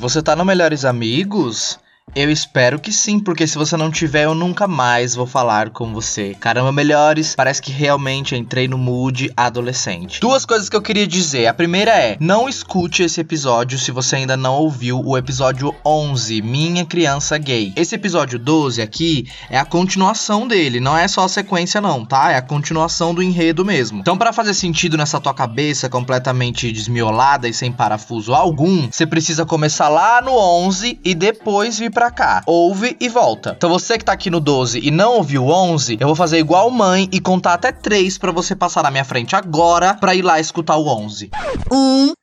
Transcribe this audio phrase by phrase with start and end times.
[0.00, 1.78] você tá no Melhores Amigos?
[2.14, 5.92] Eu espero que sim, porque se você não tiver, eu nunca mais vou falar com
[5.92, 6.34] você.
[6.40, 10.20] Caramba, melhores, parece que realmente entrei no mood adolescente.
[10.20, 11.46] Duas coisas que eu queria dizer.
[11.46, 16.42] A primeira é: não escute esse episódio se você ainda não ouviu o episódio 11,
[16.42, 17.72] Minha Criança Gay.
[17.76, 22.32] Esse episódio 12 aqui é a continuação dele, não é só a sequência, não, tá?
[22.32, 24.00] É a continuação do enredo mesmo.
[24.00, 29.46] Então, para fazer sentido nessa tua cabeça completamente desmiolada e sem parafuso algum, você precisa
[29.46, 32.42] começar lá no 11 e depois vir pra pra cá.
[32.46, 33.52] Ouve e volta.
[33.54, 36.38] Então você que tá aqui no 12 e não ouviu o 11, eu vou fazer
[36.38, 40.22] igual mãe e contar até 3 para você passar na minha frente agora pra ir
[40.22, 41.30] lá escutar o 11.
[41.70, 42.14] Um,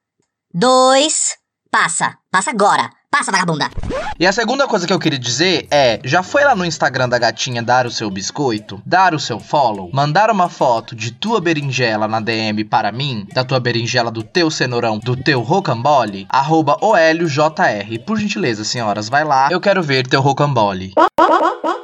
[0.52, 1.36] dois,
[1.70, 2.18] passa.
[2.32, 2.90] Passa agora.
[3.10, 3.70] Passa, vagabunda.
[4.20, 7.18] E a segunda coisa que eu queria dizer é: já foi lá no Instagram da
[7.18, 8.82] gatinha dar o seu biscoito?
[8.86, 9.90] Dar o seu follow?
[9.94, 13.26] Mandar uma foto de tua berinjela na DM para mim?
[13.34, 16.28] Da tua berinjela do teu cenourão, do teu rocambole?
[16.30, 18.00] Arroba OLJR.
[18.06, 19.48] Por gentileza, senhoras, vai lá.
[19.52, 20.94] Eu quero ver teu rocambole.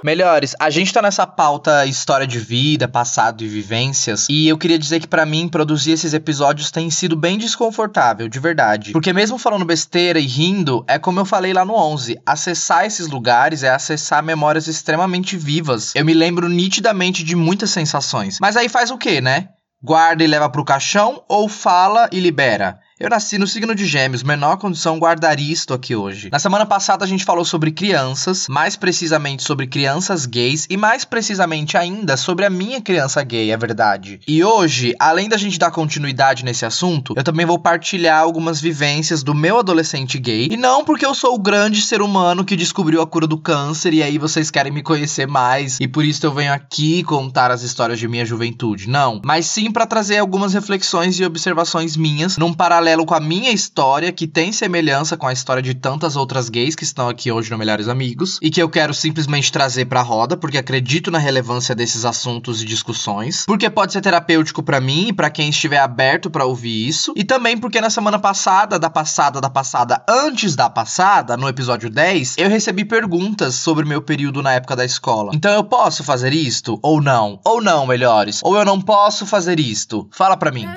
[0.03, 4.77] Melhores, a gente tá nessa pauta história de vida, passado e vivências, e eu queria
[4.77, 8.91] dizer que para mim produzir esses episódios tem sido bem desconfortável, de verdade.
[8.91, 13.07] Porque mesmo falando besteira e rindo, é como eu falei lá no 11, acessar esses
[13.07, 15.95] lugares é acessar memórias extremamente vivas.
[15.95, 18.39] Eu me lembro nitidamente de muitas sensações.
[18.41, 19.47] Mas aí faz o quê, né?
[19.81, 22.79] Guarda e leva pro caixão ou fala e libera?
[22.99, 26.29] Eu nasci no signo de Gêmeos, menor condição guardaria isto aqui hoje.
[26.31, 31.03] Na semana passada a gente falou sobre crianças, mais precisamente sobre crianças gays e mais
[31.03, 34.19] precisamente ainda sobre a minha criança gay, é verdade.
[34.27, 39.23] E hoje, além da gente dar continuidade nesse assunto, eu também vou partilhar algumas vivências
[39.23, 43.01] do meu adolescente gay, e não porque eu sou o grande ser humano que descobriu
[43.01, 46.31] a cura do câncer e aí vocês querem me conhecer mais e por isso eu
[46.31, 48.87] venho aqui contar as histórias de minha juventude.
[48.87, 53.19] Não, mas sim para trazer algumas reflexões e observações minhas num paralelo paralelo com a
[53.21, 57.31] minha história, que tem semelhança com a história de tantas outras gays que estão aqui
[57.31, 61.17] hoje no Melhores Amigos, e que eu quero simplesmente trazer pra roda, porque acredito na
[61.17, 65.77] relevância desses assuntos e discussões, porque pode ser terapêutico para mim e para quem estiver
[65.77, 70.53] aberto para ouvir isso, e também porque na semana passada, da passada, da passada, antes
[70.53, 75.31] da passada, no episódio 10, eu recebi perguntas sobre meu período na época da escola.
[75.33, 76.77] Então eu posso fazer isto?
[76.83, 77.39] Ou não?
[77.45, 78.41] Ou não, melhores?
[78.43, 80.05] Ou eu não posso fazer isto?
[80.11, 80.67] Fala pra mim.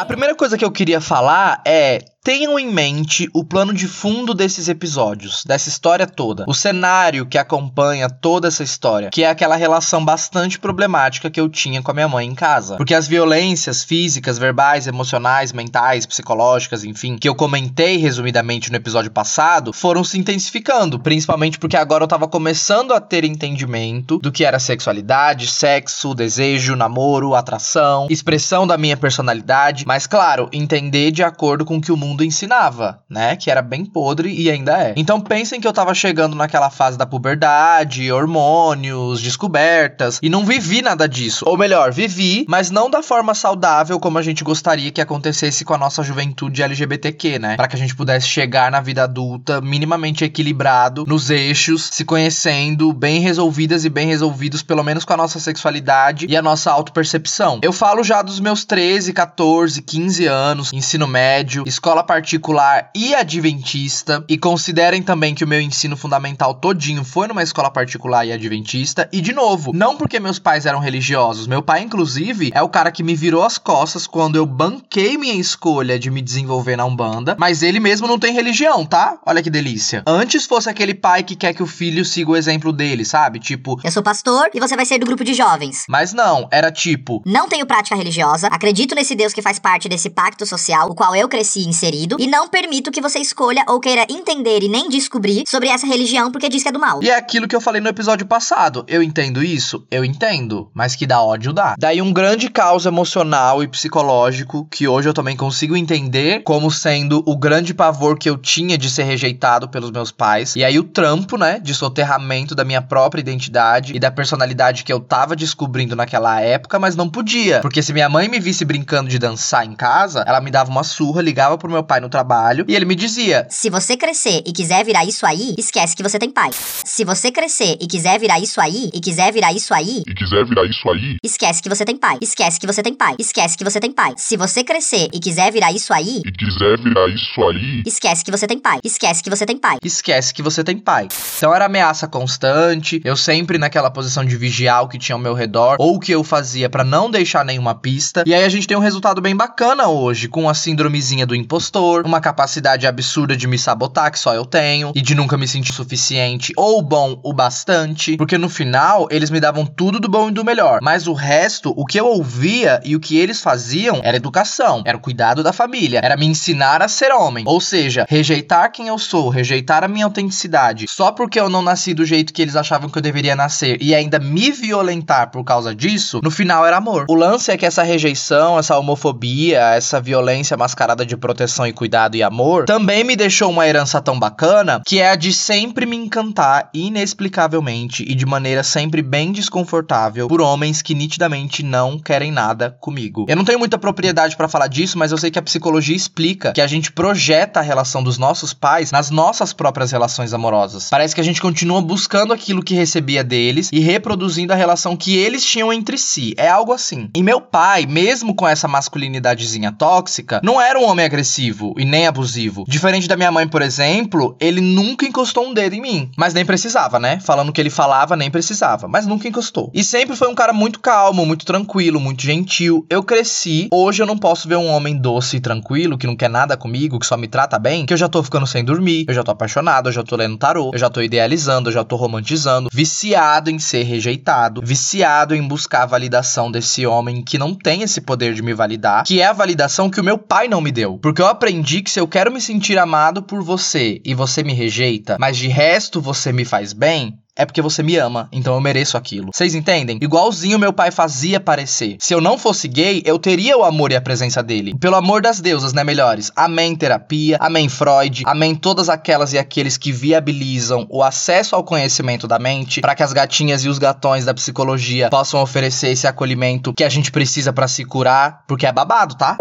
[0.00, 4.34] A primeira coisa que eu queria falar é Tenham em mente o plano de fundo
[4.34, 6.44] desses episódios, dessa história toda.
[6.46, 11.48] O cenário que acompanha toda essa história, que é aquela relação bastante problemática que eu
[11.48, 12.76] tinha com a minha mãe em casa.
[12.76, 19.10] Porque as violências físicas, verbais, emocionais, mentais, psicológicas, enfim, que eu comentei resumidamente no episódio
[19.10, 24.44] passado, foram se intensificando, principalmente porque agora eu tava começando a ter entendimento do que
[24.44, 31.64] era sexualidade, sexo, desejo, namoro, atração, expressão da minha personalidade, mas claro, entender de acordo
[31.64, 33.36] com o que o mundo mundo ensinava, né?
[33.36, 34.94] Que era bem podre e ainda é.
[34.96, 40.82] Então pensem que eu tava chegando naquela fase da puberdade, hormônios, descobertas, e não vivi
[40.82, 41.44] nada disso.
[41.46, 45.74] Ou melhor, vivi, mas não da forma saudável como a gente gostaria que acontecesse com
[45.74, 47.56] a nossa juventude LGBTQ, né?
[47.56, 52.92] Para que a gente pudesse chegar na vida adulta minimamente equilibrado, nos eixos, se conhecendo,
[52.92, 57.60] bem resolvidas e bem resolvidos, pelo menos com a nossa sexualidade e a nossa autopercepção.
[57.62, 63.14] Eu falo já dos meus 13, 14, 15 anos, ensino médio, escola escola particular e
[63.14, 64.24] adventista.
[64.28, 69.08] E considerem também que o meu ensino fundamental todinho foi numa escola particular e adventista.
[69.12, 71.46] E de novo, não porque meus pais eram religiosos.
[71.46, 75.34] Meu pai, inclusive, é o cara que me virou as costas quando eu banquei minha
[75.34, 77.36] escolha de me desenvolver na Umbanda.
[77.38, 79.18] Mas ele mesmo não tem religião, tá?
[79.26, 80.02] Olha que delícia.
[80.06, 83.38] Antes fosse aquele pai que quer que o filho siga o exemplo dele, sabe?
[83.38, 85.84] Tipo, eu sou pastor e você vai ser do grupo de jovens.
[85.88, 90.10] Mas não, era tipo, não tenho prática religiosa, acredito nesse Deus que faz parte desse
[90.10, 94.06] pacto social, o qual eu cresci inserido e não permito que você escolha ou queira
[94.08, 97.02] entender e nem descobrir sobre essa religião porque diz que é do mal.
[97.02, 98.84] E é aquilo que eu falei no episódio passado.
[98.88, 99.86] Eu entendo isso?
[99.90, 100.70] Eu entendo.
[100.74, 101.74] Mas que dá ódio dá.
[101.78, 107.22] Daí um grande caos emocional e psicológico que hoje eu também consigo entender como sendo
[107.26, 110.56] o grande pavor que eu tinha de ser rejeitado pelos meus pais.
[110.56, 114.92] E aí o trampo, né, de soterramento da minha própria identidade e da personalidade que
[114.92, 117.60] eu tava descobrindo naquela época, mas não podia.
[117.60, 120.84] Porque se minha mãe me visse brincando de dançar em casa, ela me dava uma
[120.84, 124.52] surra, ligava pro meu pai no trabalho e ele me dizia: Se você crescer e
[124.52, 126.50] quiser virar isso aí, esquece que você tem pai.
[126.52, 130.44] Se você crescer e quiser virar isso aí, e quiser virar isso aí, e quiser
[130.44, 132.18] virar isso aí, esquece que você tem pai.
[132.22, 133.14] Esquece que você tem pai.
[133.18, 134.14] Esquece que você tem pai.
[134.16, 138.30] Se você crescer e quiser virar isso aí, e quiser virar isso aí, esquece que
[138.30, 138.80] você tem pai.
[138.84, 139.78] Esquece que você tem pai.
[139.82, 141.08] esquece que você tem pai.
[141.36, 145.34] Então era ameaça constante, eu sempre naquela posição de vigiar o que tinha ao meu
[145.34, 148.24] redor, ou o que eu fazia pra não deixar nenhuma pista.
[148.26, 151.69] E aí a gente tem um resultado bem bacana hoje, com a síndromezinha do impostor,
[151.78, 155.72] uma capacidade absurda de me sabotar, que só eu tenho, e de nunca me sentir
[155.72, 160.32] suficiente ou bom o bastante, porque no final eles me davam tudo do bom e
[160.32, 164.16] do melhor, mas o resto, o que eu ouvia e o que eles faziam era
[164.16, 168.72] educação, era o cuidado da família, era me ensinar a ser homem, ou seja, rejeitar
[168.72, 172.42] quem eu sou, rejeitar a minha autenticidade, só porque eu não nasci do jeito que
[172.42, 176.66] eles achavam que eu deveria nascer e ainda me violentar por causa disso, no final
[176.66, 177.06] era amor.
[177.08, 182.16] O lance é que essa rejeição, essa homofobia, essa violência mascarada de proteção e cuidado
[182.16, 185.96] e amor, também me deixou uma herança tão bacana, que é a de sempre me
[185.96, 192.76] encantar inexplicavelmente e de maneira sempre bem desconfortável por homens que nitidamente não querem nada
[192.80, 193.26] comigo.
[193.28, 196.52] Eu não tenho muita propriedade para falar disso, mas eu sei que a psicologia explica
[196.52, 200.88] que a gente projeta a relação dos nossos pais nas nossas próprias relações amorosas.
[200.90, 205.16] Parece que a gente continua buscando aquilo que recebia deles e reproduzindo a relação que
[205.16, 206.34] eles tinham entre si.
[206.36, 207.10] É algo assim.
[207.14, 212.06] E meu pai, mesmo com essa masculinidadezinha tóxica, não era um homem agressivo e nem
[212.06, 212.64] abusivo.
[212.68, 216.44] Diferente da minha mãe, por exemplo, ele nunca encostou um dedo em mim, mas nem
[216.44, 217.18] precisava, né?
[217.20, 219.70] Falando que ele falava, nem precisava, mas nunca encostou.
[219.74, 222.86] E sempre foi um cara muito calmo, muito tranquilo, muito gentil.
[222.88, 226.30] Eu cresci, hoje eu não posso ver um homem doce e tranquilo, que não quer
[226.30, 229.14] nada comigo, que só me trata bem, que eu já tô ficando sem dormir, eu
[229.14, 231.96] já tô apaixonado, eu já tô lendo tarô, eu já tô idealizando, eu já tô
[231.96, 237.82] romantizando, viciado em ser rejeitado, viciado em buscar a validação desse homem que não tem
[237.82, 240.72] esse poder de me validar, que é a validação que o meu pai não me
[240.72, 240.98] deu.
[240.98, 244.52] Porque eu aprendi que se eu quero me sentir amado por você e você me
[244.52, 248.60] rejeita, mas de resto você me faz bem, é porque você me ama, então eu
[248.60, 249.30] mereço aquilo.
[249.32, 249.98] Vocês entendem?
[250.00, 251.96] Igualzinho meu pai fazia parecer.
[252.00, 254.74] Se eu não fosse gay, eu teria o amor e a presença dele.
[254.78, 256.30] Pelo amor das deusas, né, melhores?
[256.36, 262.26] Amém terapia, amém Freud, amém todas aquelas e aqueles que viabilizam o acesso ao conhecimento
[262.26, 266.74] da mente para que as gatinhas e os gatões da psicologia possam oferecer esse acolhimento
[266.74, 269.36] que a gente precisa para se curar, porque é babado, tá?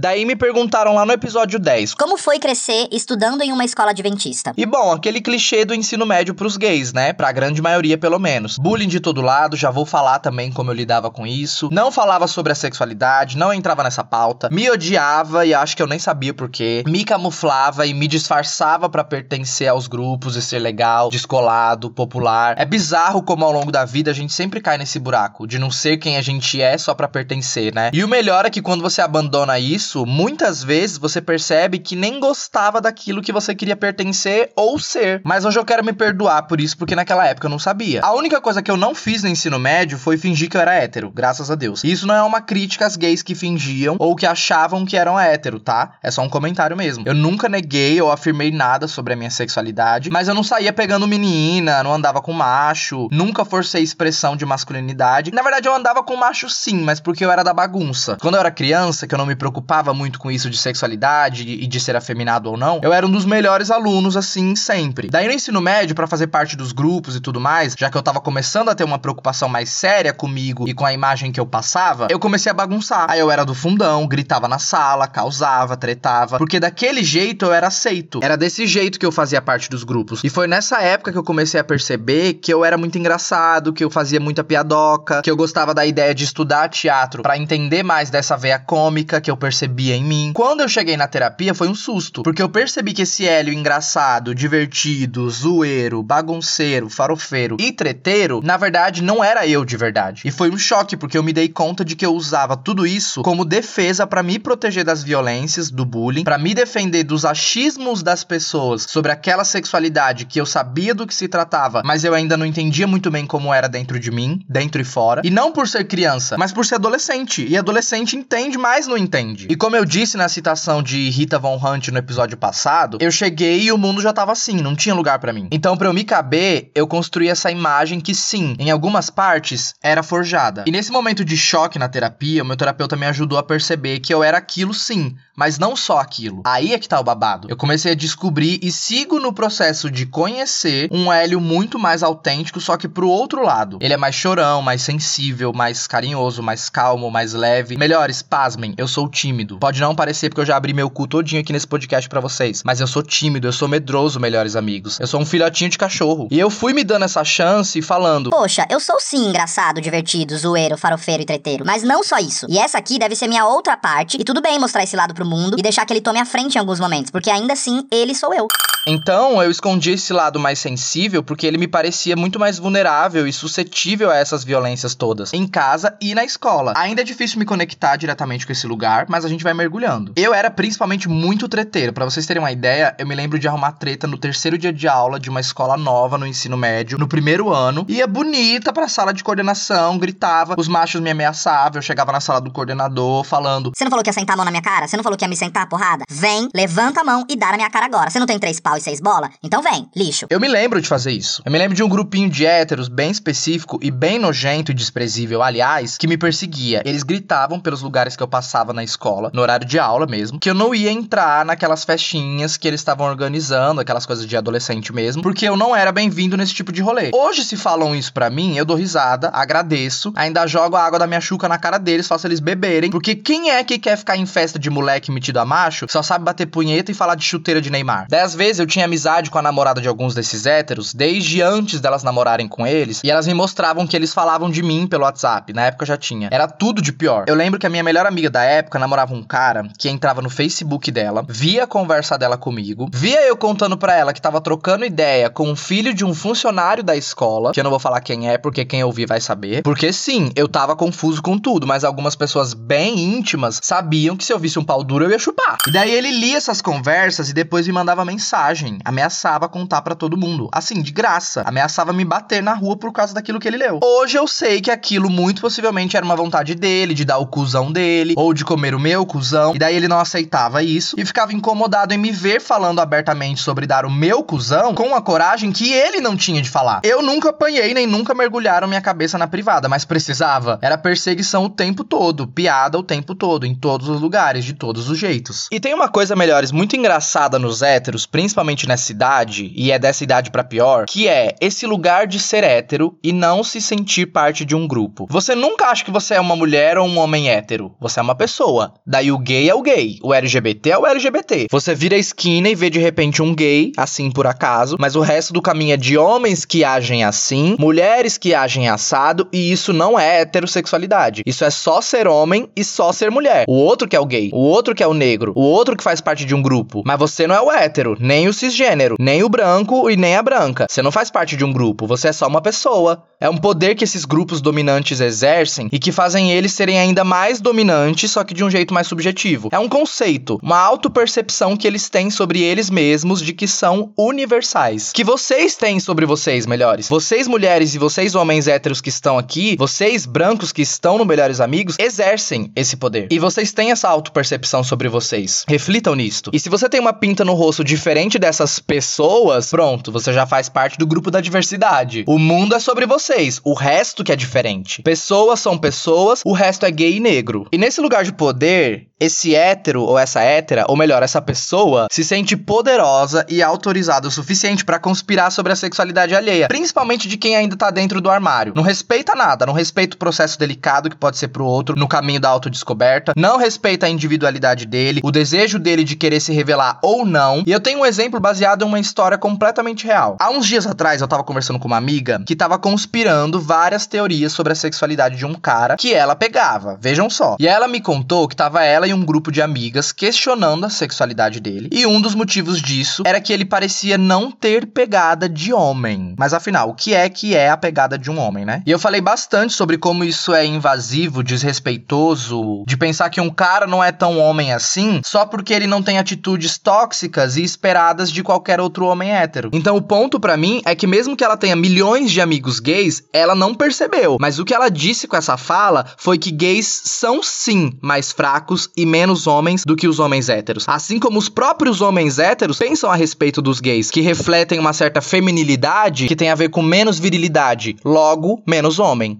[0.00, 1.94] Daí me perguntaram lá no episódio 10.
[1.94, 4.52] Como foi crescer estudando em uma escola adventista?
[4.56, 6.97] E bom, aquele clichê do ensino médio pros gays, né?
[7.12, 8.58] Pra grande maioria, pelo menos.
[8.58, 11.68] Bullying de todo lado, já vou falar também como eu lidava com isso.
[11.72, 14.48] Não falava sobre a sexualidade, não entrava nessa pauta.
[14.50, 16.82] Me odiava e acho que eu nem sabia porquê.
[16.86, 22.54] Me camuflava e me disfarçava para pertencer aos grupos e ser legal, descolado, popular.
[22.58, 25.70] É bizarro como ao longo da vida a gente sempre cai nesse buraco de não
[25.70, 27.90] ser quem a gente é só para pertencer, né?
[27.92, 32.18] E o melhor é que quando você abandona isso, muitas vezes você percebe que nem
[32.18, 35.20] gostava daquilo que você queria pertencer ou ser.
[35.24, 38.00] Mas hoje eu quero me perdoar por isso, porque naquela época eu não sabia.
[38.02, 40.74] A única coisa que eu não fiz no ensino médio foi fingir que eu era
[40.74, 41.84] hétero, graças a Deus.
[41.84, 45.18] E isso não é uma crítica às gays que fingiam ou que achavam que eram
[45.18, 45.92] hétero, tá?
[46.02, 47.04] É só um comentário mesmo.
[47.06, 51.06] Eu nunca neguei ou afirmei nada sobre a minha sexualidade, mas eu não saía pegando
[51.06, 55.32] menina, não andava com macho, nunca forcei expressão de masculinidade.
[55.32, 58.16] Na verdade, eu andava com macho sim, mas porque eu era da bagunça.
[58.20, 61.66] Quando eu era criança, que eu não me preocupava muito com isso de sexualidade e
[61.66, 65.08] de ser afeminado ou não, eu era um dos melhores alunos assim sempre.
[65.08, 68.02] Daí no ensino médio, para fazer parte dos grupos e tudo mais, já que eu
[68.02, 71.46] tava começando a ter uma preocupação mais séria comigo e com a imagem que eu
[71.46, 73.06] passava, eu comecei a bagunçar.
[73.08, 77.68] Aí eu era do fundão, gritava na sala, causava, tretava, porque daquele jeito eu era
[77.68, 78.20] aceito.
[78.22, 80.22] Era desse jeito que eu fazia parte dos grupos.
[80.24, 83.84] E foi nessa época que eu comecei a perceber que eu era muito engraçado, que
[83.84, 88.10] eu fazia muita piadoca, que eu gostava da ideia de estudar teatro para entender mais
[88.10, 90.32] dessa veia cômica que eu percebia em mim.
[90.34, 94.34] Quando eu cheguei na terapia foi um susto, porque eu percebi que esse Hélio engraçado,
[94.34, 100.22] divertido, zoeiro, bagunceiro, bagunceiro, farofeiro e treteiro, na verdade não era eu de verdade.
[100.24, 103.22] E foi um choque porque eu me dei conta de que eu usava tudo isso
[103.22, 108.24] como defesa para me proteger das violências, do bullying, para me defender dos achismos das
[108.24, 112.46] pessoas sobre aquela sexualidade que eu sabia do que se tratava, mas eu ainda não
[112.46, 115.22] entendia muito bem como era dentro de mim, dentro e fora.
[115.24, 117.46] E não por ser criança, mas por ser adolescente.
[117.48, 119.46] E adolescente entende, mas não entende.
[119.50, 123.62] E como eu disse na citação de Rita Von Hunt no episódio passado, eu cheguei
[123.62, 125.48] e o mundo já tava assim, não tinha lugar para mim.
[125.50, 130.02] Então, para eu me caber, eu construí essa imagem que sim, em algumas partes era
[130.02, 130.64] forjada.
[130.66, 134.12] E nesse momento de choque na terapia, o meu terapeuta me ajudou a perceber que
[134.12, 136.42] eu era aquilo sim, mas não só aquilo.
[136.44, 137.46] Aí é que tá o babado.
[137.48, 142.60] Eu comecei a descobrir e sigo no processo de conhecer um Hélio muito mais autêntico,
[142.60, 143.78] só que pro outro lado.
[143.80, 147.76] Ele é mais chorão, mais sensível, mais carinhoso, mais calmo, mais leve.
[147.76, 149.58] Melhores, pasmem, eu sou tímido.
[149.58, 152.64] Pode não parecer porque eu já abri meu cu todinho aqui nesse podcast para vocês,
[152.64, 154.98] mas eu sou tímido, eu sou medroso, melhores amigos.
[154.98, 156.26] Eu sou um filhotinho de cachorro.
[156.32, 160.76] E eu fui me dando essa chance falando: Poxa, eu sou sim engraçado, divertido, zoeiro,
[160.76, 162.46] farofeiro e treteiro, mas não só isso.
[162.48, 165.27] E essa aqui deve ser minha outra parte, e tudo bem mostrar esse lado pro
[165.28, 168.14] mundo e deixar que ele tome a frente em alguns momentos, porque ainda assim ele
[168.14, 168.48] sou eu.
[168.86, 173.32] Então eu escondi esse lado mais sensível porque ele me parecia muito mais vulnerável e
[173.32, 176.72] suscetível a essas violências todas, em casa e na escola.
[176.74, 180.12] Ainda é difícil me conectar diretamente com esse lugar, mas a gente vai mergulhando.
[180.16, 181.92] Eu era principalmente muito treteiro.
[181.92, 184.88] Para vocês terem uma ideia, eu me lembro de arrumar treta no terceiro dia de
[184.88, 187.84] aula de uma escola nova no ensino médio, no primeiro ano.
[187.88, 192.40] Ia bonita pra sala de coordenação, gritava, os machos me ameaçavam, eu chegava na sala
[192.40, 194.88] do coordenador falando: Você não falou que ia sentar a mão na minha cara?
[194.88, 196.04] Você não falou que ia me sentar, porrada?
[196.08, 198.08] Vem, levanta a mão e dá na minha cara agora.
[198.08, 199.30] Você não tem três pau e seis bola?
[199.42, 200.26] Então vem, lixo.
[200.30, 201.42] Eu me lembro de fazer isso.
[201.44, 205.42] Eu me lembro de um grupinho de héteros bem específico e bem nojento e desprezível,
[205.42, 206.82] aliás, que me perseguia.
[206.84, 210.48] Eles gritavam pelos lugares que eu passava na escola, no horário de aula mesmo, que
[210.48, 215.22] eu não ia entrar naquelas festinhas que eles estavam organizando, aquelas coisas de adolescente mesmo,
[215.22, 217.10] porque eu não era bem-vindo nesse tipo de rolê.
[217.12, 221.06] Hoje, se falam isso pra mim, eu dou risada, agradeço, ainda jogo a água da
[221.06, 224.26] minha chuca na cara deles, faço eles beberem, porque quem é que quer ficar em
[224.26, 227.70] festa de moleque metido a macho, só sabe bater punheta e falar de chuteira de
[227.70, 228.06] Neymar?
[228.08, 232.02] Dez vezes eu tinha amizade com a namorada de alguns desses héteros, desde antes delas
[232.02, 235.52] namorarem com eles, e elas me mostravam que eles falavam de mim pelo WhatsApp.
[235.52, 236.28] Na época já tinha.
[236.30, 237.24] Era tudo de pior.
[237.26, 240.30] Eu lembro que a minha melhor amiga da época namorava um cara que entrava no
[240.30, 244.84] Facebook dela, via a conversa dela comigo, via eu contando pra ela que tava trocando
[244.84, 248.28] ideia com o filho de um funcionário da escola, que eu não vou falar quem
[248.30, 249.62] é, porque quem ouvir vai saber.
[249.62, 254.32] Porque sim, eu tava confuso com tudo, mas algumas pessoas bem íntimas sabiam que se
[254.32, 255.58] eu visse um pau duro eu ia chupar.
[255.66, 260.16] E daí ele lia essas conversas e depois me mandava mensagem, ameaçava contar pra todo
[260.16, 260.48] mundo.
[260.52, 261.42] Assim, de graça.
[261.46, 263.80] Ameaçava me bater na rua por causa daquilo que ele leu.
[263.82, 267.70] Hoje eu sei que aquilo muito possivelmente era uma vontade dele, de dar o cuzão
[267.72, 269.54] dele, ou de comer o meu cuzão.
[269.54, 273.66] E daí ele não aceitava isso e ficava incomodado em me ver falando abertamente sobre
[273.66, 276.80] dar o meu cuzão com a coragem que ele não tinha de falar.
[276.84, 280.58] Eu nunca apanhei nem nunca mergulharam minha cabeça na privada, mas precisava.
[280.62, 284.77] Era perseguição o tempo todo, piada o tempo todo, em todos os lugares, de todos
[284.86, 285.48] os jeitos.
[285.50, 290.04] E tem uma coisa, melhores, muito engraçada nos héteros, principalmente nessa idade, e é dessa
[290.04, 294.44] idade pra pior, que é esse lugar de ser hétero e não se sentir parte
[294.44, 295.06] de um grupo.
[295.10, 297.74] Você nunca acha que você é uma mulher ou um homem hétero.
[297.80, 298.74] Você é uma pessoa.
[298.86, 301.46] Daí o gay é o gay, o LGBT é o LGBT.
[301.50, 305.00] Você vira a esquina e vê de repente um gay, assim por acaso, mas o
[305.00, 309.72] resto do caminho é de homens que agem assim, mulheres que agem assado, e isso
[309.72, 311.22] não é heterossexualidade.
[311.24, 313.44] Isso é só ser homem e só ser mulher.
[313.48, 315.84] O outro que é o gay, o outro que é o negro, o outro que
[315.84, 316.82] faz parte de um grupo.
[316.84, 320.22] Mas você não é o hétero, nem o cisgênero, nem o branco e nem a
[320.22, 320.66] branca.
[320.68, 323.04] Você não faz parte de um grupo, você é só uma pessoa.
[323.20, 327.40] É um poder que esses grupos dominantes exercem e que fazem eles serem ainda mais
[327.40, 329.48] dominantes, só que de um jeito mais subjetivo.
[329.50, 334.92] É um conceito, uma autopercepção que eles têm sobre eles mesmos de que são universais.
[334.92, 336.88] Que vocês têm sobre vocês, melhores.
[336.88, 341.40] Vocês mulheres e vocês homens héteros que estão aqui, vocês brancos que estão no Melhores
[341.40, 343.08] Amigos, exercem esse poder.
[343.10, 345.44] E vocês têm essa autopercepção sobre vocês.
[345.48, 346.30] Reflitam nisto.
[346.32, 350.48] E se você tem uma pinta no rosto diferente dessas pessoas, pronto, você já faz
[350.48, 352.04] parte do grupo da diversidade.
[352.06, 354.82] O mundo é sobre vocês, o resto que é diferente.
[354.82, 357.46] Pessoas são pessoas, o resto é gay e negro.
[357.52, 362.02] E nesse lugar de poder, esse hétero ou essa hétera, ou melhor, essa pessoa, se
[362.02, 367.36] sente poderosa e autorizada o suficiente para conspirar sobre a sexualidade alheia, principalmente de quem
[367.36, 368.52] ainda tá dentro do armário.
[368.56, 372.20] Não respeita nada, não respeita o processo delicado que pode ser pro outro no caminho
[372.20, 377.06] da autodescoberta, não respeita a individualidade dele, o desejo dele de querer se revelar ou
[377.06, 377.44] não.
[377.46, 380.16] E eu tenho um exemplo baseado em uma história completamente real.
[380.18, 384.32] Há uns dias atrás eu tava conversando com uma amiga que tava conspirando várias teorias
[384.32, 386.76] sobre a sexualidade de um cara que ela pegava.
[386.80, 387.36] Vejam só.
[387.38, 391.40] E ela me contou que tava ela em um grupo de amigas questionando a sexualidade
[391.40, 391.68] dele.
[391.72, 396.14] E um dos motivos disso era que ele parecia não ter pegada de homem.
[396.18, 398.62] Mas afinal, o que é que é a pegada de um homem, né?
[398.66, 403.66] E eu falei bastante sobre como isso é invasivo, desrespeitoso, de pensar que um cara
[403.66, 408.22] não é tão homem assim só porque ele não tem atitudes tóxicas e esperadas de
[408.22, 409.50] qualquer outro homem hétero.
[409.52, 413.02] Então o ponto para mim é que mesmo que ela tenha milhões de amigos gays,
[413.12, 414.16] ela não percebeu.
[414.20, 418.68] Mas o que ela disse com essa fala foi que gays são sim mais fracos
[418.78, 420.64] e menos homens do que os homens héteros.
[420.68, 425.00] Assim como os próprios homens héteros pensam a respeito dos gays, que refletem uma certa
[425.00, 429.16] feminilidade que tem a ver com menos virilidade, logo menos homem.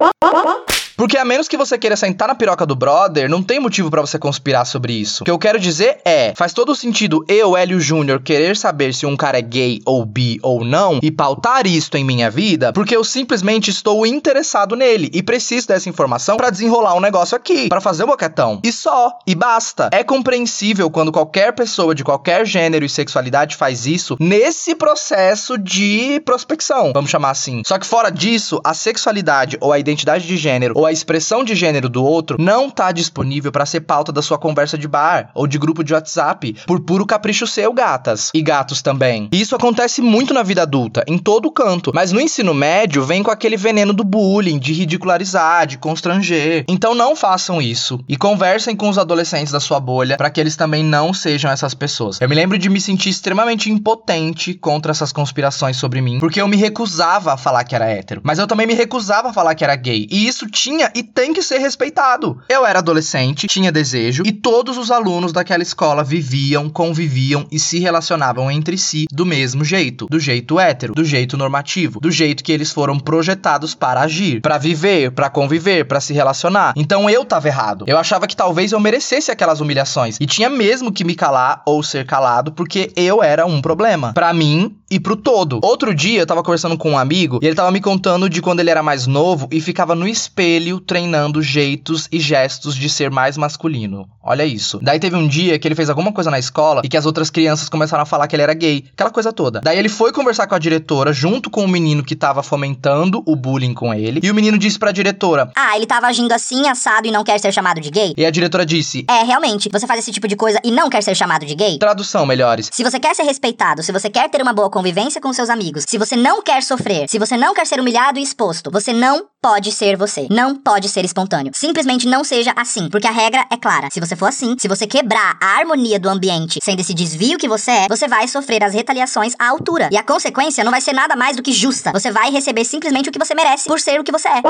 [0.98, 4.00] Porque a menos que você queira sentar na piroca do brother, não tem motivo para
[4.00, 5.22] você conspirar sobre isso.
[5.22, 9.06] O que eu quero dizer é, faz todo sentido eu, Hélio Júnior, querer saber se
[9.06, 12.96] um cara é gay ou bi ou não e pautar isto em minha vida, porque
[12.96, 17.80] eu simplesmente estou interessado nele e preciso dessa informação para desenrolar um negócio aqui, para
[17.80, 18.58] fazer o boquetão.
[18.64, 19.90] E só, e basta.
[19.92, 26.18] É compreensível quando qualquer pessoa de qualquer gênero e sexualidade faz isso nesse processo de
[26.24, 27.62] prospecção, vamos chamar assim.
[27.64, 31.54] Só que fora disso, a sexualidade ou a identidade de gênero ou a expressão de
[31.54, 35.47] gênero do outro não tá disponível para ser pauta da sua conversa de bar ou
[35.47, 38.30] de grupo de WhatsApp, por puro capricho seu, gatas.
[38.35, 39.28] E gatos também.
[39.33, 41.92] E isso acontece muito na vida adulta, em todo canto.
[41.95, 46.64] Mas no ensino médio vem com aquele veneno do bullying, de ridicularizar, de constranger.
[46.68, 50.57] Então não façam isso e conversem com os adolescentes da sua bolha para que eles
[50.57, 52.21] também não sejam essas pessoas.
[52.21, 56.49] Eu me lembro de me sentir extremamente impotente contra essas conspirações sobre mim, porque eu
[56.49, 59.64] me recusava a falar que era hétero, mas eu também me recusava a falar que
[59.64, 60.07] era gay.
[60.11, 62.40] E isso tinha tinha e tem que ser respeitado.
[62.49, 67.80] Eu era adolescente, tinha desejo e todos os alunos daquela escola viviam, conviviam e se
[67.80, 72.52] relacionavam entre si do mesmo jeito, do jeito hétero, do jeito normativo, do jeito que
[72.52, 76.75] eles foram projetados para agir, para viver, para conviver, para se relacionar.
[76.76, 77.85] Então eu tava errado.
[77.88, 81.82] Eu achava que talvez eu merecesse aquelas humilhações e tinha mesmo que me calar ou
[81.82, 85.61] ser calado porque eu era um problema para mim e pro todo.
[85.62, 88.61] Outro dia eu tava conversando com um amigo e ele tava me contando de quando
[88.61, 93.37] ele era mais novo e ficava no espelho treinando jeitos e gestos de ser mais
[93.37, 94.09] masculino.
[94.23, 94.78] Olha isso.
[94.83, 97.30] Daí teve um dia que ele fez alguma coisa na escola e que as outras
[97.30, 99.61] crianças começaram a falar que ele era gay, aquela coisa toda.
[99.61, 103.35] Daí ele foi conversar com a diretora junto com o menino que tava fomentando o
[103.35, 107.07] bullying com ele e o menino disse pra diretora: Ah, ele tava agindo assim, assado
[107.07, 108.14] e não quer ser chamado de gay?
[108.16, 111.02] E a diretora disse: É, realmente, você faz esse tipo de coisa e não quer
[111.02, 111.78] ser chamado de gay?
[111.78, 112.71] Tradução, melhores.
[112.73, 115.85] Se você quer ser respeitado, se você quer ter uma boa convivência com seus amigos,
[115.88, 119.26] se você não quer sofrer, se você não quer ser humilhado e exposto, você não
[119.40, 120.26] pode ser você.
[120.30, 121.52] Não pode ser espontâneo.
[121.54, 123.88] Simplesmente não seja assim, porque a regra é clara.
[123.90, 127.49] Se você for assim, se você quebrar a harmonia do ambiente sendo esse desvio que
[127.49, 129.88] você é, você vai sofrer as retaliações à altura.
[129.92, 131.92] E a consequência não vai ser nada mais do que justa.
[131.92, 134.42] Você vai receber simplesmente o que você merece por ser o que você é.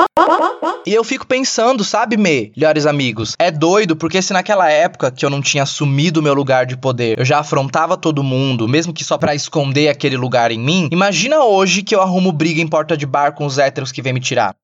[0.85, 5.25] E eu fico pensando, sabe, Me, melhores amigos, é doido porque se naquela época que
[5.25, 8.93] eu não tinha assumido o meu lugar de poder, eu já afrontava todo mundo, mesmo
[8.93, 12.67] que só para esconder aquele lugar em mim, imagina hoje que eu arrumo briga em
[12.67, 14.55] porta de bar com os héteros que vêm me tirar.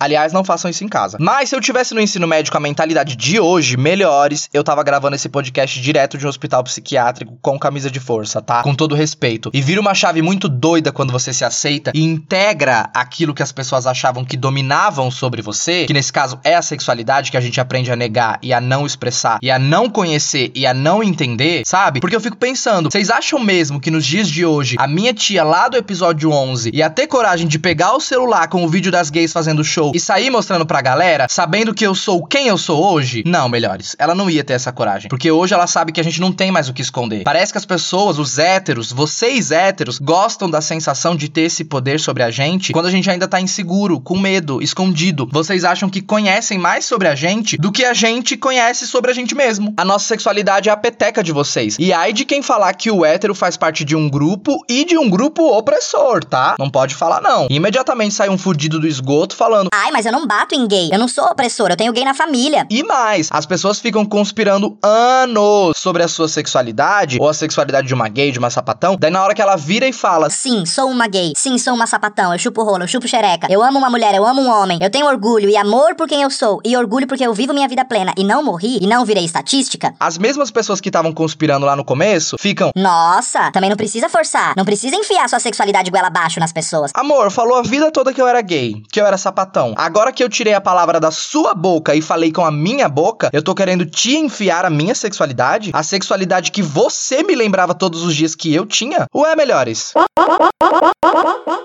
[0.00, 1.18] Aliás, não façam isso em casa.
[1.20, 4.84] Mas se eu tivesse no ensino médio com a mentalidade de hoje, melhores, eu tava
[4.84, 8.62] gravando esse podcast direto de um hospital psiquiátrico com camisa de força, tá?
[8.62, 9.50] Com todo respeito.
[9.52, 13.50] E vira uma chave muito doida quando você se aceita e integra aquilo que as
[13.50, 17.60] pessoas achavam que dominavam sobre você, que nesse caso é a sexualidade que a gente
[17.60, 21.64] aprende a negar e a não expressar, e a não conhecer e a não entender,
[21.66, 21.98] sabe?
[21.98, 25.42] Porque eu fico pensando, vocês acham mesmo que nos dias de hoje, a minha tia
[25.42, 29.10] lá do episódio 11 ia ter coragem de pegar o celular com o vídeo das
[29.10, 32.92] gays fazendo show e sair mostrando pra galera, sabendo que eu sou quem eu sou
[32.92, 33.22] hoje?
[33.26, 33.96] Não, melhores.
[33.98, 35.08] Ela não ia ter essa coragem.
[35.08, 37.24] Porque hoje ela sabe que a gente não tem mais o que esconder.
[37.24, 42.00] Parece que as pessoas, os héteros, vocês héteros, gostam da sensação de ter esse poder
[42.00, 45.28] sobre a gente quando a gente ainda tá inseguro, com medo, escondido.
[45.30, 49.14] Vocês acham que conhecem mais sobre a gente do que a gente conhece sobre a
[49.14, 49.72] gente mesmo.
[49.76, 51.76] A nossa sexualidade é a peteca de vocês.
[51.78, 54.96] E ai de quem falar que o hétero faz parte de um grupo e de
[54.96, 56.56] um grupo opressor, tá?
[56.58, 57.46] Não pode falar não.
[57.50, 60.88] Imediatamente sai um fudido do esgoto falando: Ai, mas eu não bato em gay.
[60.92, 62.66] Eu não sou opressor, eu tenho gay na família.
[62.68, 67.94] E mais, as pessoas ficam conspirando anos sobre a sua sexualidade ou a sexualidade de
[67.94, 68.96] uma gay, de uma sapatão.
[68.98, 71.32] Daí na hora que ela vira e fala: Sim, sou uma gay.
[71.36, 72.32] Sim, sou uma sapatão.
[72.32, 73.46] Eu chupo rolo, eu chupo xereca.
[73.48, 74.80] Eu amo uma mulher, eu amo um homem.
[74.82, 76.60] Eu tenho orgulho e amor por quem eu sou.
[76.64, 79.94] E orgulho porque eu vivo minha vida plena e não morri e não virei estatística.
[80.00, 84.54] As mesmas pessoas que estavam conspirando lá no começo ficam: Nossa, também não precisa forçar.
[84.56, 86.90] Não precisa enfiar sua sexualidade goela abaixo nas pessoas.
[86.94, 89.67] Amor, falou a vida toda que eu era gay, que eu era sapatão.
[89.72, 92.88] Então, agora que eu tirei a palavra da sua boca e falei com a minha
[92.88, 95.70] boca, eu tô querendo te enfiar a minha sexualidade?
[95.72, 99.06] A sexualidade que você me lembrava todos os dias que eu tinha?
[99.14, 99.92] Ué, melhores?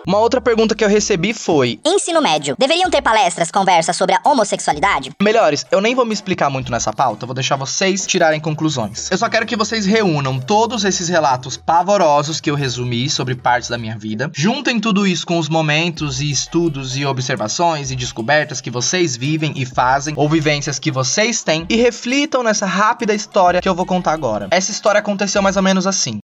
[0.06, 2.56] Uma outra pergunta que eu recebi foi: Ensino médio.
[2.58, 5.12] Deveriam ter palestras, conversas sobre a homossexualidade?
[5.22, 9.10] Melhores, eu nem vou me explicar muito nessa pauta, vou deixar vocês tirarem conclusões.
[9.10, 13.70] Eu só quero que vocês reúnam todos esses relatos pavorosos que eu resumi sobre partes
[13.70, 18.60] da minha vida, juntem tudo isso com os momentos e estudos e observações e descobertas
[18.60, 23.62] que vocês vivem e fazem, ou vivências que vocês têm, e reflitam nessa rápida história
[23.62, 24.48] que eu vou contar agora.
[24.52, 26.20] Essa história aconteceu mais ou menos assim.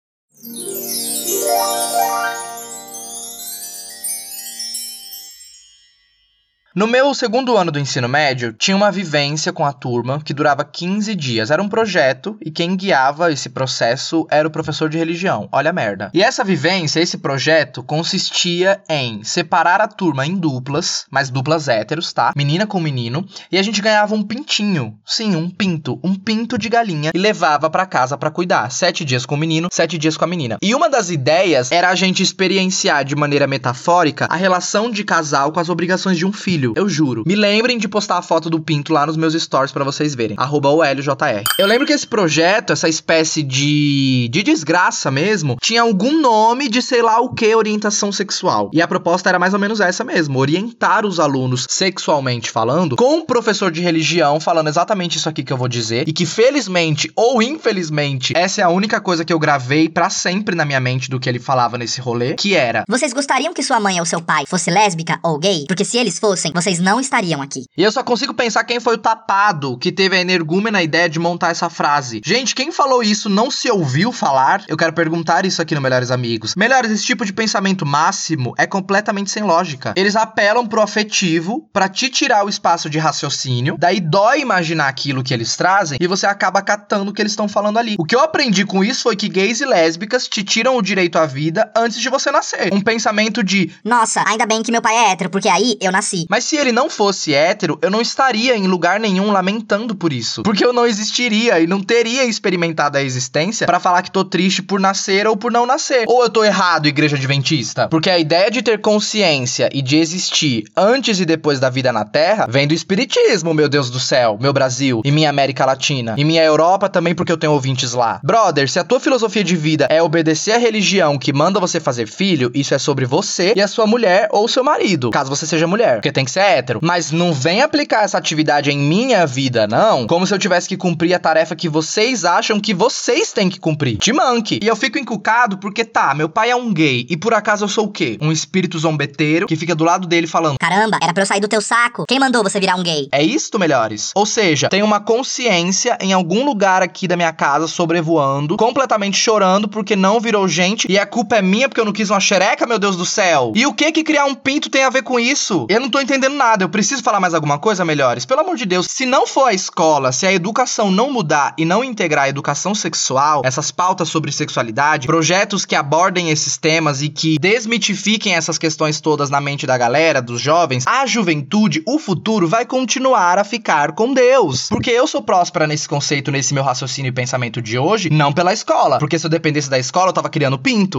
[6.76, 10.64] No meu segundo ano do ensino médio, tinha uma vivência com a turma que durava
[10.64, 11.52] 15 dias.
[11.52, 15.48] Era um projeto e quem guiava esse processo era o professor de religião.
[15.52, 16.10] Olha a merda.
[16.12, 22.12] E essa vivência, esse projeto, consistia em separar a turma em duplas, mas duplas héteros,
[22.12, 22.32] tá?
[22.34, 23.24] Menina com menino.
[23.52, 24.98] E a gente ganhava um pintinho.
[25.06, 26.00] Sim, um pinto.
[26.02, 27.12] Um pinto de galinha.
[27.14, 28.68] E levava para casa para cuidar.
[28.72, 30.58] Sete dias com o menino, sete dias com a menina.
[30.60, 35.52] E uma das ideias era a gente experienciar de maneira metafórica a relação de casal
[35.52, 36.72] com as obrigações de um filho filho.
[36.76, 37.22] Eu juro.
[37.26, 40.36] Me lembrem de postar a foto do pinto lá nos meus stories para vocês verem.
[40.38, 41.44] Arroba OLJR.
[41.58, 44.28] Eu lembro que esse projeto, essa espécie de.
[44.30, 48.70] de desgraça mesmo, tinha algum nome de sei lá o que orientação sexual.
[48.72, 53.16] E a proposta era mais ou menos essa mesmo: orientar os alunos sexualmente falando, com
[53.16, 56.08] um professor de religião falando exatamente isso aqui que eu vou dizer.
[56.08, 60.54] E que felizmente ou infelizmente, essa é a única coisa que eu gravei para sempre
[60.54, 62.84] na minha mente do que ele falava nesse rolê, que era.
[62.88, 65.64] Vocês gostariam que sua mãe ou seu pai fosse lésbica ou gay?
[65.66, 67.64] Porque se eles fossem, vocês não estariam aqui.
[67.76, 71.18] E eu só consigo pensar quem foi o tapado que teve a energúmena ideia de
[71.18, 72.20] montar essa frase.
[72.24, 74.64] Gente, quem falou isso não se ouviu falar?
[74.68, 76.54] Eu quero perguntar isso aqui no Melhores Amigos.
[76.54, 79.92] Melhores, esse tipo de pensamento máximo é completamente sem lógica.
[79.96, 85.24] Eles apelam pro afetivo para te tirar o espaço de raciocínio, daí dói imaginar aquilo
[85.24, 87.96] que eles trazem e você acaba catando o que eles estão falando ali.
[87.98, 91.18] O que eu aprendi com isso foi que gays e lésbicas te tiram o direito
[91.18, 92.72] à vida antes de você nascer.
[92.72, 96.26] Um pensamento de Nossa, ainda bem que meu pai é hétero, porque aí eu nasci.
[96.30, 100.42] mas se ele não fosse hétero, eu não estaria em lugar nenhum lamentando por isso.
[100.42, 104.62] Porque eu não existiria e não teria experimentado a existência pra falar que tô triste
[104.62, 106.04] por nascer ou por não nascer.
[106.06, 107.88] Ou eu tô errado, igreja adventista?
[107.88, 112.04] Porque a ideia de ter consciência e de existir antes e depois da vida na
[112.04, 116.14] Terra vem do espiritismo, meu Deus do céu, meu Brasil e minha América Latina.
[116.18, 118.20] E minha Europa também porque eu tenho ouvintes lá.
[118.22, 122.06] Brother, se a tua filosofia de vida é obedecer a religião que manda você fazer
[122.06, 125.66] filho, isso é sobre você e a sua mulher ou seu marido, caso você seja
[125.66, 126.80] mulher, porque tem que ser hétero.
[126.82, 130.76] Mas não vem aplicar essa atividade em minha vida, não, como se eu tivesse que
[130.76, 133.96] cumprir a tarefa que vocês acham que vocês têm que cumprir.
[133.98, 134.58] Te manque.
[134.62, 137.68] E eu fico encucado porque tá, meu pai é um gay e por acaso eu
[137.68, 138.18] sou o quê?
[138.20, 141.48] Um espírito zombeteiro que fica do lado dele falando Caramba, era pra eu sair do
[141.48, 142.04] teu saco.
[142.08, 143.08] Quem mandou você virar um gay?
[143.12, 144.10] é isto, melhores?
[144.14, 149.68] Ou seja, tem uma consciência em algum lugar aqui da minha casa sobrevoando, completamente chorando
[149.68, 152.66] porque não virou gente e a culpa é minha porque eu não quis uma xereca,
[152.66, 153.52] meu Deus do céu.
[153.54, 155.66] E o que que criar um pinto tem a ver com isso?
[155.68, 156.64] Eu não tô entendendo nada.
[156.64, 158.24] Eu preciso falar mais alguma coisa, melhores?
[158.24, 161.64] Pelo amor de Deus, se não for a escola, se a educação não mudar e
[161.64, 167.08] não integrar a educação sexual, essas pautas sobre sexualidade, projetos que abordem esses temas e
[167.08, 172.48] que desmitifiquem essas questões todas na mente da galera, dos jovens, a juventude, o futuro
[172.48, 174.68] vai continuar a ficar com Deus.
[174.68, 178.52] Porque eu sou próspera nesse conceito, nesse meu raciocínio e pensamento de hoje, não pela
[178.52, 178.98] escola.
[178.98, 180.98] Porque se eu dependesse da escola, eu tava criando pinto.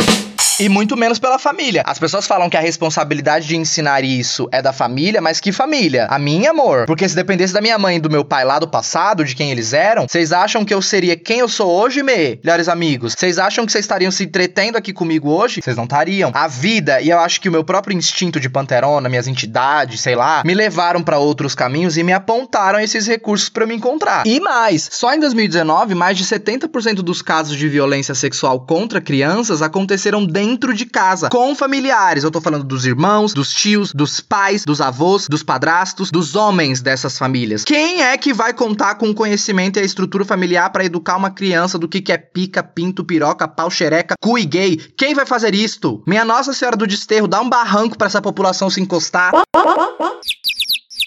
[0.58, 1.84] E muito menos pela família.
[1.86, 6.08] As pessoas falam que a responsabilidade de ensinar isso é da família, mas que família?
[6.10, 6.86] A minha, amor.
[6.86, 9.52] Porque se dependesse da minha mãe e do meu pai lá do passado, de quem
[9.52, 12.40] eles eram, vocês acham que eu seria quem eu sou hoje, me?
[12.44, 13.14] Melhores amigos.
[13.18, 15.62] Vocês acham que vocês estariam se entretendo aqui comigo hoje?
[15.62, 16.32] Vocês não estariam.
[16.34, 20.16] A vida, e eu acho que o meu próprio instinto de panterona, minhas entidades, sei
[20.16, 24.26] lá, me levaram pra outros caminhos e me apontaram esses recursos eu me encontrar.
[24.26, 29.62] E mais, só em 2019, mais de 70% dos casos de violência sexual contra crianças
[29.62, 32.24] aconteceram dentro de casa, com familiares.
[32.24, 34.95] Eu tô falando dos irmãos, dos tios, dos pais, dos avós,
[35.30, 37.64] dos padrastos, dos homens dessas famílias.
[37.64, 41.30] Quem é que vai contar com o conhecimento e a estrutura familiar pra educar uma
[41.30, 44.78] criança do que que é pica, pinto, piroca, pau, xereca, cu e gay?
[44.98, 46.02] Quem vai fazer isto?
[46.08, 49.32] Minha Nossa Senhora do Desterro, dá um barranco pra essa população se encostar.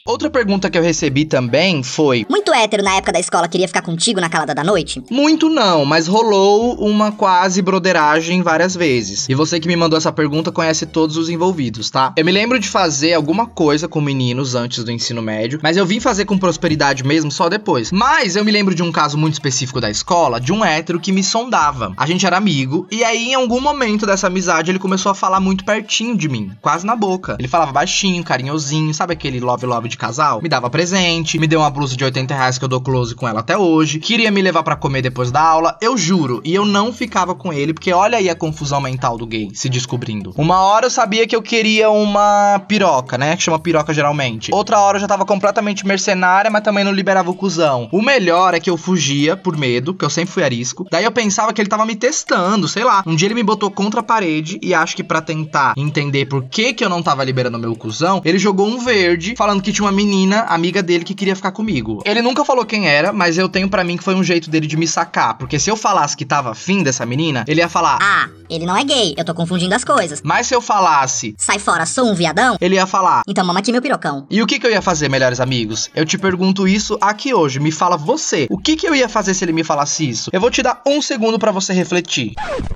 [0.09, 3.83] Outra pergunta que eu recebi também foi: Muito hétero na época da escola queria ficar
[3.83, 5.03] contigo na calada da noite?
[5.11, 9.29] Muito não, mas rolou uma quase broderagem várias vezes.
[9.29, 12.15] E você que me mandou essa pergunta conhece todos os envolvidos, tá?
[12.17, 15.85] Eu me lembro de fazer alguma coisa com meninos antes do ensino médio, mas eu
[15.85, 17.93] vim fazer com prosperidade mesmo só depois.
[17.93, 21.13] Mas eu me lembro de um caso muito específico da escola, de um hétero que
[21.13, 21.93] me sondava.
[21.99, 25.39] A gente era amigo, e aí em algum momento dessa amizade ele começou a falar
[25.39, 27.37] muito pertinho de mim, quase na boca.
[27.39, 30.41] Ele falava baixinho, carinhosinho, sabe aquele love love de casal?
[30.41, 33.29] Me dava presente, me deu uma blusa de 80 reais que eu dou close com
[33.29, 36.65] ela até hoje, queria me levar para comer depois da aula, eu juro, e eu
[36.65, 40.33] não ficava com ele, porque olha aí a confusão mental do gay se descobrindo.
[40.37, 43.37] Uma hora eu sabia que eu queria uma piroca, né?
[43.37, 44.51] Que chama piroca geralmente.
[44.53, 47.89] Outra hora eu já tava completamente mercenária, mas também não liberava o cuzão.
[47.91, 50.87] O melhor é que eu fugia por medo, que eu sempre fui arisco.
[50.91, 53.03] Daí eu pensava que ele tava me testando, sei lá.
[53.07, 56.45] Um dia ele me botou contra a parede e acho que para tentar entender por
[56.45, 59.85] que que eu não tava liberando meu cuzão, ele jogou um verde falando que tinha
[59.85, 62.03] uma menina, amiga dele, que queria ficar comigo.
[62.05, 64.67] Ele nunca falou quem era, mas eu tenho para mim que foi um jeito dele
[64.67, 67.99] de me sacar, porque se eu falasse que tava afim dessa menina, ele ia falar:
[68.01, 70.21] Ah, ele não é gay, eu tô confundindo as coisas.
[70.25, 72.57] Mas se eu falasse, Sai fora, sou um viadão?
[72.61, 73.23] ele ia falar.
[73.27, 74.27] Então mama aqui meu pirocão.
[74.31, 75.91] E o que, que eu ia fazer, melhores amigos?
[75.95, 77.61] Eu te pergunto isso aqui hoje.
[77.61, 78.47] Me fala você.
[78.51, 80.31] O que, que eu ia fazer se ele me falasse isso?
[80.33, 82.33] Eu vou te dar um segundo pra você refletir.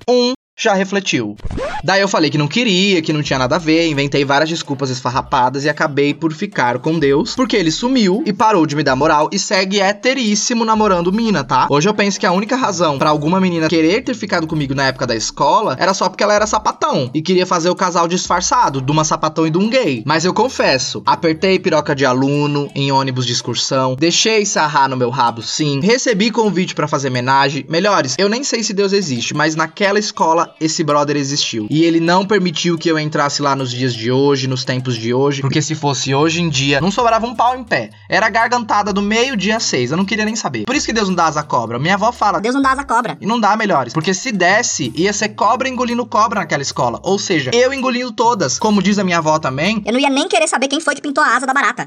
[0.09, 0.33] Um.
[0.62, 1.35] Já refletiu.
[1.83, 4.90] Daí eu falei que não queria, que não tinha nada a ver, inventei várias desculpas
[4.90, 8.94] esfarrapadas e acabei por ficar com Deus, porque ele sumiu e parou de me dar
[8.94, 11.66] moral e segue heteríssimo namorando mina, tá?
[11.68, 14.87] Hoje eu penso que a única razão pra alguma menina querer ter ficado comigo na
[14.87, 18.81] época da escola era só porque ela era sapatão e queria fazer o casal disfarçado
[18.81, 20.05] de uma sapatão e de um gay.
[20.07, 25.11] Mas eu confesso, apertei piroca de aluno em ônibus de excursão, deixei sarrar no meu
[25.11, 27.66] rabo sim, recebi convite pra fazer homenagem.
[27.68, 31.67] Melhores, eu nem sei se Deus existe, mas naquela escola esse brother existiu.
[31.71, 35.12] E ele não permitiu que eu entrasse lá nos dias de hoje, nos tempos de
[35.12, 37.91] hoje, porque se fosse hoje em dia, não sobrava um pau em pé.
[38.09, 40.65] Era gargantada do meio-dia seis, eu não queria nem saber.
[40.65, 41.79] Por isso que Deus não dá asa à cobra.
[41.79, 43.17] Minha avó fala, Deus não dá asa à cobra.
[43.21, 43.93] e não dá melhores.
[43.93, 47.01] Porque se desse, ia ser cobra engolindo cobra naquela escola.
[47.03, 48.59] Ou seja, eu engolindo todas.
[48.59, 51.03] Como diz a minha avó também, Eu não ia nem querer saber quem foi que
[51.03, 51.87] pintou a asa da barata.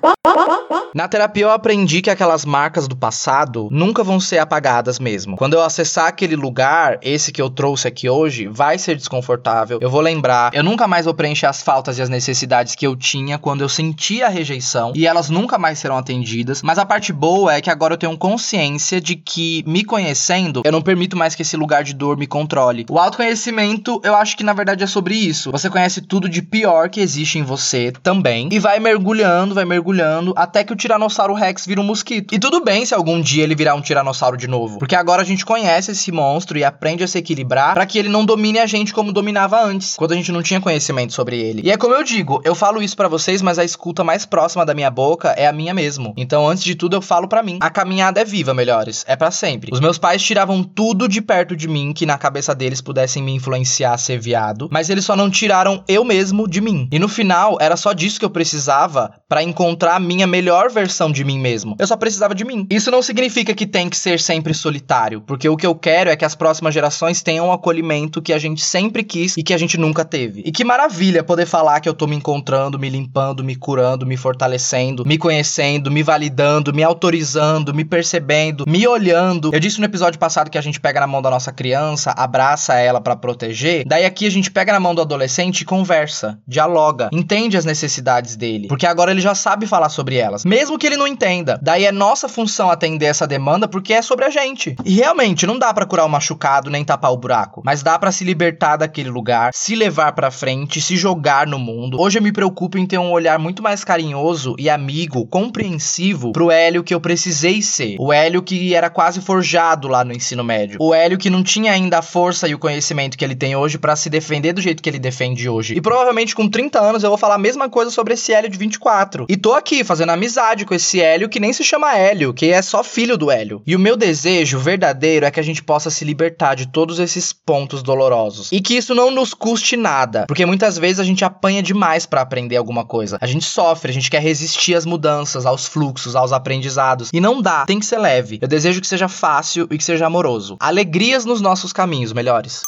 [0.93, 5.35] na terapia eu aprendi que aquelas marcas do passado nunca vão ser apagadas mesmo.
[5.37, 9.79] Quando eu acessar aquele lugar, esse que eu trouxe aqui hoje, vai ser desconfortável.
[9.81, 12.95] Eu vou lembrar, eu nunca mais vou preencher as faltas e as necessidades que eu
[12.95, 16.61] tinha quando eu sentia a rejeição e elas nunca mais serão atendidas.
[16.63, 20.71] Mas a parte boa é que agora eu tenho consciência de que me conhecendo, eu
[20.71, 22.85] não permito mais que esse lugar de dor me controle.
[22.89, 25.51] O autoconhecimento, eu acho que na verdade é sobre isso.
[25.51, 30.33] Você conhece tudo de pior que existe em você também e vai mergulhando, vai mergulhando
[30.37, 32.33] até que o Tiranossauro Rex vira um mosquito.
[32.33, 35.25] E tudo bem se algum dia ele virar um tiranossauro de novo, porque agora a
[35.25, 38.65] gente conhece esse monstro e aprende a se equilibrar para que ele não domine a
[38.65, 41.61] gente como dominava antes, quando a gente não tinha conhecimento sobre ele.
[41.63, 44.65] E é como eu digo, eu falo isso para vocês, mas a escuta mais próxima
[44.65, 46.13] da minha boca é a minha mesmo.
[46.17, 47.59] Então, antes de tudo, eu falo para mim.
[47.61, 49.71] A caminhada é viva, melhores, é para sempre.
[49.71, 53.33] Os meus pais tiravam tudo de perto de mim que na cabeça deles pudessem me
[53.33, 56.89] influenciar a ser viado, mas eles só não tiraram eu mesmo de mim.
[56.91, 61.09] E no final, era só disso que eu precisava para encontrar a minha melhor versão
[61.09, 61.77] de mim mesmo.
[61.79, 62.67] Eu só precisava de mim.
[62.69, 66.17] Isso não significa que tem que ser sempre solitário, porque o que eu quero é
[66.17, 69.57] que as próximas gerações tenham o acolhimento que a gente sempre quis e que a
[69.57, 70.41] gente nunca teve.
[70.43, 74.17] E que maravilha poder falar que eu tô me encontrando, me limpando, me curando, me
[74.17, 79.51] fortalecendo, me conhecendo, me validando, me autorizando, me percebendo, me olhando.
[79.53, 82.73] Eu disse no episódio passado que a gente pega na mão da nossa criança, abraça
[82.73, 83.85] ela pra proteger.
[83.85, 88.35] Daí aqui a gente pega na mão do adolescente e conversa, dialoga, entende as necessidades
[88.35, 91.59] dele, porque agora ele já sabe falar sobre elas, mesmo que ele não entenda.
[91.61, 94.75] Daí é nossa função atender essa demanda porque é sobre a gente.
[94.83, 98.11] E realmente não dá pra curar o machucado nem tapar o buraco, mas dá pra
[98.15, 101.99] se libertar daquele lugar, se levar pra frente, se jogar no mundo.
[101.99, 106.49] Hoje eu me preocupo em ter um olhar muito mais carinhoso e amigo, compreensivo pro
[106.49, 107.97] Hélio que eu precisei ser.
[107.99, 110.77] O Hélio que era quase forjado lá no ensino médio.
[110.79, 113.77] O Hélio que não tinha ainda a força e o conhecimento que ele tem hoje
[113.77, 115.75] pra se defender do jeito que ele defende hoje.
[115.75, 118.57] E provavelmente com 30 anos eu vou falar a mesma coisa sobre esse Hélio de
[118.57, 119.25] 24.
[119.27, 122.61] E tô aqui fazendo amizade com esse Hélio que nem se chama Hélio, que é
[122.61, 123.61] só filho do Hélio.
[123.67, 127.33] E o meu desejo verdadeiro é que a gente possa se libertar de todos esses
[127.33, 128.04] pontos dolorosos.
[128.51, 132.21] E que isso não nos custe nada, porque muitas vezes a gente apanha demais pra
[132.21, 133.17] aprender alguma coisa.
[133.21, 137.09] A gente sofre, a gente quer resistir às mudanças, aos fluxos, aos aprendizados.
[137.13, 138.39] E não dá, tem que ser leve.
[138.41, 140.57] Eu desejo que seja fácil e que seja amoroso.
[140.59, 142.61] Alegrias nos nossos caminhos, melhores.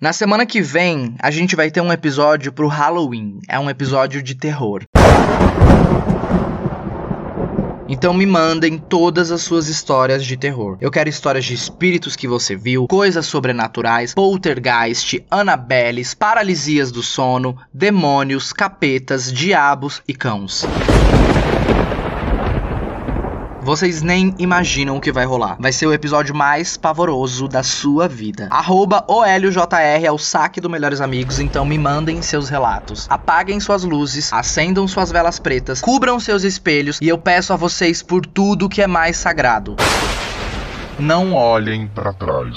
[0.00, 3.38] Na semana que vem, a gente vai ter um episódio pro Halloween.
[3.46, 4.84] É um episódio de terror.
[7.92, 10.78] Então me mandem todas as suas histórias de terror.
[10.80, 17.58] Eu quero histórias de espíritos que você viu, coisas sobrenaturais, poltergeist, anabeles, paralisias do sono,
[17.74, 20.64] demônios, capetas, diabos e cãos.
[23.70, 25.56] Vocês nem imaginam o que vai rolar.
[25.60, 28.48] Vai ser o episódio mais pavoroso da sua vida.
[28.50, 33.06] Arroba OLJR é o saque do Melhores Amigos, então me mandem seus relatos.
[33.08, 38.02] Apaguem suas luzes, acendam suas velas pretas, cubram seus espelhos e eu peço a vocês
[38.02, 39.76] por tudo que é mais sagrado.
[40.98, 42.56] Não olhem para trás.